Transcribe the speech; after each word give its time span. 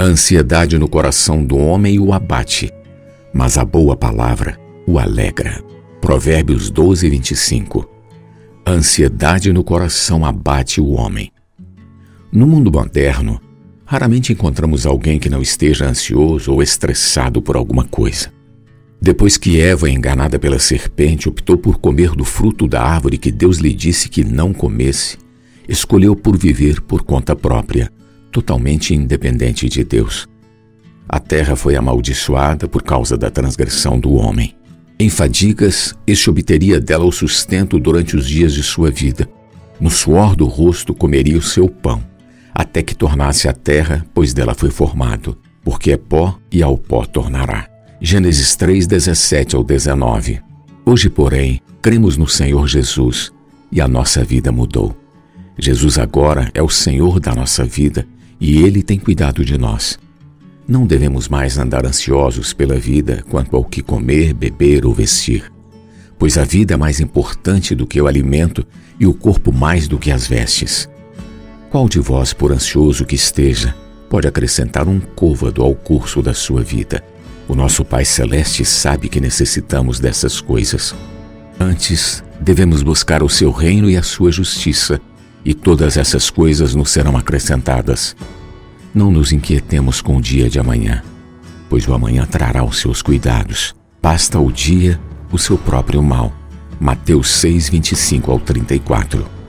A 0.00 0.02
ansiedade 0.02 0.78
no 0.78 0.88
coração 0.88 1.44
do 1.44 1.58
homem 1.58 1.98
o 1.98 2.14
abate, 2.14 2.72
mas 3.34 3.58
a 3.58 3.66
boa 3.66 3.94
palavra 3.94 4.58
o 4.86 4.98
alegra. 4.98 5.62
Provérbios 6.00 6.70
12, 6.70 7.06
25. 7.10 7.86
A 8.64 8.70
ansiedade 8.70 9.52
no 9.52 9.62
coração 9.62 10.24
abate 10.24 10.80
o 10.80 10.92
homem. 10.92 11.30
No 12.32 12.46
mundo 12.46 12.72
moderno, 12.72 13.38
raramente 13.84 14.32
encontramos 14.32 14.86
alguém 14.86 15.18
que 15.18 15.28
não 15.28 15.42
esteja 15.42 15.86
ansioso 15.86 16.50
ou 16.50 16.62
estressado 16.62 17.42
por 17.42 17.54
alguma 17.54 17.84
coisa. 17.84 18.32
Depois 19.02 19.36
que 19.36 19.60
Eva, 19.60 19.90
enganada 19.90 20.38
pela 20.38 20.58
serpente, 20.58 21.28
optou 21.28 21.58
por 21.58 21.76
comer 21.76 22.12
do 22.12 22.24
fruto 22.24 22.66
da 22.66 22.82
árvore 22.82 23.18
que 23.18 23.30
Deus 23.30 23.58
lhe 23.58 23.74
disse 23.74 24.08
que 24.08 24.24
não 24.24 24.54
comesse, 24.54 25.18
escolheu 25.68 26.16
por 26.16 26.38
viver 26.38 26.80
por 26.80 27.02
conta 27.02 27.36
própria, 27.36 27.92
totalmente 28.30 28.94
independente 28.94 29.68
de 29.68 29.84
Deus. 29.84 30.28
A 31.08 31.18
terra 31.18 31.56
foi 31.56 31.74
amaldiçoada 31.74 32.68
por 32.68 32.82
causa 32.82 33.16
da 33.16 33.30
transgressão 33.30 33.98
do 33.98 34.12
homem. 34.12 34.54
Em 34.98 35.08
fadigas, 35.08 35.94
este 36.06 36.30
obteria 36.30 36.80
dela 36.80 37.04
o 37.04 37.10
sustento 37.10 37.78
durante 37.78 38.16
os 38.16 38.26
dias 38.26 38.52
de 38.52 38.62
sua 38.62 38.90
vida. 38.90 39.28
No 39.80 39.90
suor 39.90 40.36
do 40.36 40.46
rosto 40.46 40.94
comeria 40.94 41.38
o 41.38 41.42
seu 41.42 41.68
pão, 41.68 42.02
até 42.54 42.82
que 42.82 42.94
tornasse 42.94 43.48
a 43.48 43.52
terra, 43.52 44.06
pois 44.14 44.34
dela 44.34 44.54
foi 44.54 44.70
formado, 44.70 45.38
porque 45.64 45.92
é 45.92 45.96
pó 45.96 46.38
e 46.52 46.62
ao 46.62 46.76
pó 46.76 47.04
tornará. 47.04 47.66
Gênesis 48.00 48.54
3, 48.56 48.86
17 48.86 49.56
ao 49.56 49.64
19. 49.64 50.40
Hoje, 50.84 51.10
porém, 51.10 51.60
cremos 51.82 52.16
no 52.16 52.28
Senhor 52.28 52.68
Jesus 52.68 53.32
e 53.72 53.80
a 53.80 53.88
nossa 53.88 54.22
vida 54.22 54.52
mudou. 54.52 54.96
Jesus 55.58 55.98
agora 55.98 56.50
é 56.54 56.62
o 56.62 56.68
Senhor 56.68 57.18
da 57.18 57.34
nossa 57.34 57.64
vida 57.64 58.06
e 58.40 58.62
Ele 58.62 58.82
tem 58.82 58.98
cuidado 58.98 59.44
de 59.44 59.58
nós. 59.58 59.98
Não 60.66 60.86
devemos 60.86 61.28
mais 61.28 61.58
andar 61.58 61.84
ansiosos 61.84 62.52
pela 62.52 62.78
vida 62.78 63.24
quanto 63.28 63.56
ao 63.56 63.64
que 63.64 63.82
comer, 63.82 64.32
beber 64.32 64.86
ou 64.86 64.94
vestir, 64.94 65.52
pois 66.18 66.38
a 66.38 66.44
vida 66.44 66.74
é 66.74 66.76
mais 66.76 67.00
importante 67.00 67.74
do 67.74 67.86
que 67.86 68.00
o 68.00 68.06
alimento 68.06 68.64
e 68.98 69.06
o 69.06 69.12
corpo 69.12 69.52
mais 69.52 69.86
do 69.86 69.98
que 69.98 70.10
as 70.10 70.26
vestes. 70.26 70.88
Qual 71.70 71.88
de 71.88 72.00
vós, 72.00 72.32
por 72.32 72.52
ansioso 72.52 73.04
que 73.04 73.14
esteja, 73.14 73.74
pode 74.08 74.26
acrescentar 74.26 74.88
um 74.88 75.00
côvado 75.00 75.62
ao 75.62 75.74
curso 75.74 76.22
da 76.22 76.34
sua 76.34 76.62
vida? 76.62 77.02
O 77.48 77.54
nosso 77.54 77.84
Pai 77.84 78.04
Celeste 78.04 78.64
sabe 78.64 79.08
que 79.08 79.20
necessitamos 79.20 79.98
dessas 79.98 80.40
coisas. 80.40 80.94
Antes, 81.58 82.22
devemos 82.40 82.82
buscar 82.82 83.22
o 83.22 83.28
seu 83.28 83.50
reino 83.50 83.90
e 83.90 83.96
a 83.96 84.02
sua 84.02 84.30
justiça, 84.30 85.00
e 85.44 85.54
todas 85.54 85.96
essas 85.96 86.30
coisas 86.30 86.74
nos 86.74 86.90
serão 86.90 87.16
acrescentadas. 87.16 88.14
Não 88.94 89.10
nos 89.10 89.32
inquietemos 89.32 90.00
com 90.00 90.16
o 90.16 90.20
dia 90.20 90.48
de 90.48 90.58
amanhã, 90.58 91.02
pois 91.68 91.86
o 91.86 91.94
amanhã 91.94 92.26
trará 92.26 92.64
os 92.64 92.78
seus 92.78 93.02
cuidados. 93.02 93.74
Basta 94.02 94.38
o 94.38 94.50
dia 94.50 95.00
o 95.32 95.38
seu 95.38 95.56
próprio 95.56 96.02
mal. 96.02 96.32
Mateus 96.78 97.30
6, 97.30 97.68
25 97.68 98.30
ao 98.30 98.40
34. 98.40 99.39